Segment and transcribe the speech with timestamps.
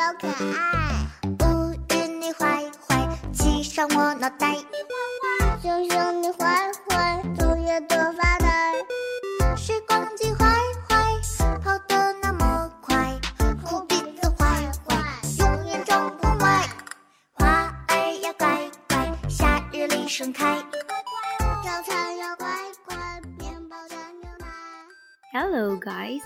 [0.00, 1.06] 小可爱。
[1.44, 4.56] 乌云你坏坏，骑上我脑袋。
[5.60, 8.72] 熊熊你坏坏，昼夜多发呆。
[9.54, 10.46] 时光机坏
[10.88, 11.20] 坏，
[11.62, 13.20] 跑得那么快。
[13.62, 14.96] 哭鼻子坏坏，
[15.38, 16.66] 永远装不坏。
[17.34, 20.64] 花儿要乖乖，夏日里盛开。
[21.62, 22.46] 早餐要乖
[22.86, 22.96] 乖，
[23.36, 24.46] 面包加牛奶。
[25.30, 26.22] Hello, guys.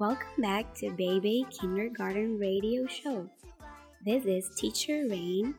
[0.00, 3.28] Welcome back to Baby Kindergarten Radio Show.
[4.02, 5.54] This is Teacher Rain.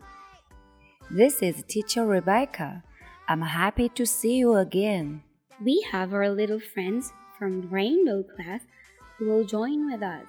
[1.12, 2.82] This is Teacher Rebecca.
[3.28, 5.22] I'm happy to see you again.
[5.64, 8.62] We have our little friends from Rainbow class
[9.20, 10.26] who will join with us.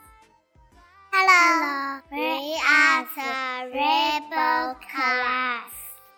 [1.11, 5.73] Hello, we are the Rebel class.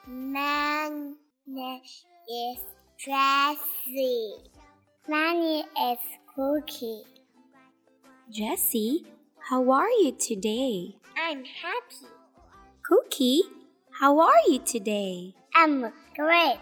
[0.08, 0.90] My
[1.46, 1.80] name
[2.28, 2.58] is
[2.98, 4.50] Jessie.
[5.06, 5.98] My name is
[6.34, 7.04] Cookie.
[8.34, 9.04] Jessie,
[9.48, 10.96] how are you today?
[11.16, 12.08] I'm happy.
[12.84, 13.42] Cookie,
[14.00, 15.36] how are you today?
[15.54, 16.58] I'm great.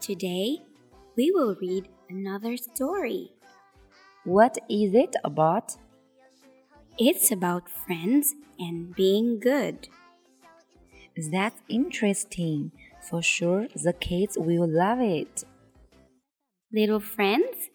[0.00, 0.60] Today,
[1.14, 3.32] we will read another story.
[4.24, 5.76] What is it about?
[6.98, 9.88] It's about friends and being good.
[11.30, 12.72] That's interesting.
[13.10, 15.44] For sure, the kids will love it.
[16.72, 17.68] Little friends,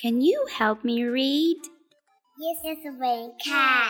[0.00, 1.56] can you help me read?
[2.40, 2.76] Yes, we
[3.42, 3.88] can.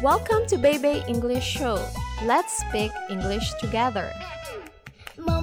[0.00, 1.84] Welcome to Baby English Show.
[2.22, 4.12] Let's speak English together.
[5.16, 5.42] 萌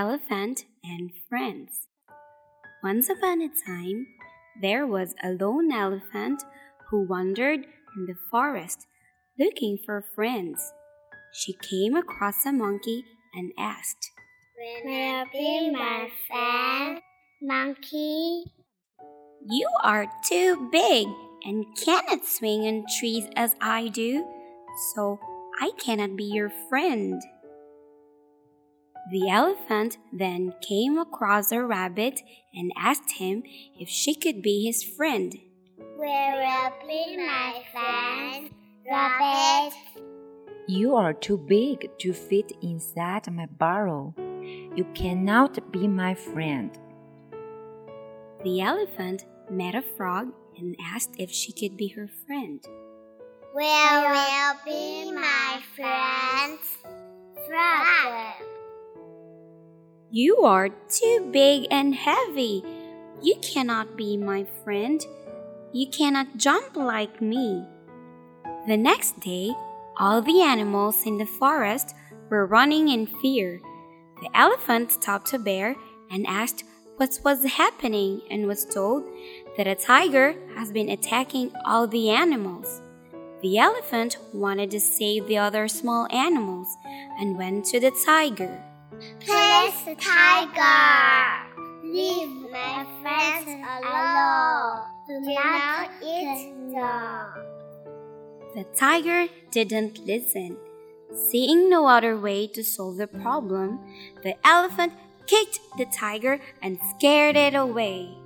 [0.00, 1.86] Elephant and Friends.
[2.82, 4.06] Once upon a time,
[4.62, 6.42] there was a lone elephant
[6.88, 8.86] who wandered in the forest
[9.38, 10.72] looking for friends.
[11.34, 14.10] She came across a monkey and asked,
[14.86, 17.00] Will be my friend,
[17.42, 18.44] monkey?
[19.50, 21.08] You are too big
[21.44, 24.24] and cannot swing on trees as I do,
[24.94, 25.20] so
[25.60, 27.20] I cannot be your friend.
[29.08, 32.20] The elephant then came across a rabbit
[32.54, 33.42] and asked him
[33.78, 35.36] if she could be his friend.
[35.96, 38.50] Will be my friend,
[38.88, 39.74] rabbit?
[40.68, 44.14] You are too big to fit inside my burrow.
[44.76, 46.70] You cannot be my friend.
[48.44, 52.64] The elephant met a frog and asked if she could be her friend.
[53.52, 56.58] Will will be my friend,
[60.12, 62.64] You are too big and heavy.
[63.22, 65.00] You cannot be my friend.
[65.72, 67.64] You cannot jump like me.
[68.66, 69.54] The next day,
[70.00, 71.94] all the animals in the forest
[72.28, 73.60] were running in fear.
[74.20, 75.76] The elephant stopped a bear
[76.10, 76.64] and asked
[76.96, 79.04] what was happening and was told
[79.56, 82.82] that a tiger has been attacking all the animals.
[83.42, 86.66] The elephant wanted to save the other small animals
[87.20, 88.60] and went to the tiger.
[89.20, 91.50] Please, tiger,
[91.84, 94.86] leave my friends alone.
[95.06, 97.26] Do not eat them.
[98.54, 100.56] The tiger didn't listen.
[101.14, 103.80] Seeing no other way to solve the problem,
[104.22, 104.94] the elephant
[105.26, 108.16] kicked the tiger and scared it away.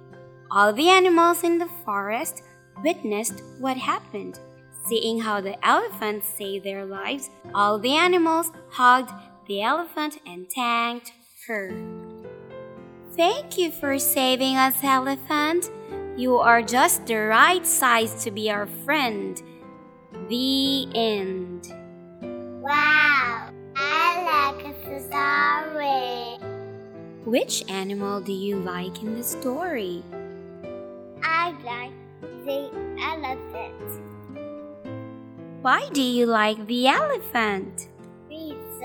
[0.50, 2.42] All the animals in the forest
[2.84, 4.38] witnessed what happened.
[4.86, 9.10] Seeing how the elephant saved their lives, all the animals hugged
[9.46, 11.12] the elephant and thanked
[11.46, 11.72] her.
[13.16, 15.70] Thank you for saving us, elephant.
[16.16, 19.40] You are just the right size to be our friend.
[20.28, 21.72] The end.
[22.62, 26.38] Wow, I like the story.
[27.24, 30.02] Which animal do you like in the story?
[31.22, 31.92] I like
[32.44, 32.70] the
[33.02, 34.00] elephant.
[35.62, 37.88] Why do you like the elephant?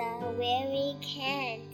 [0.09, 1.69] It's a very kind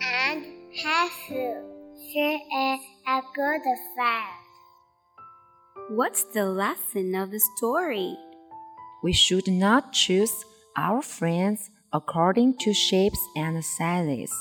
[0.00, 1.94] and helpful.
[2.10, 3.62] She is a good
[3.94, 4.46] friend.
[5.90, 8.16] What's the lesson of the story?
[9.02, 10.44] We should not choose
[10.76, 14.32] our friends according to shapes and sizes.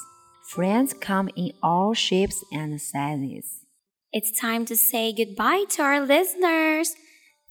[0.50, 3.66] Friends come in all shapes and sizes.
[4.14, 6.96] It's time to say goodbye to our listeners.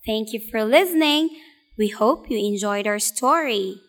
[0.06, 1.28] Thank you for listening.
[1.76, 3.80] We hope you enjoyed our story.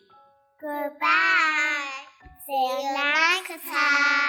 [0.60, 2.06] Goodbye.
[2.46, 4.25] See you next time.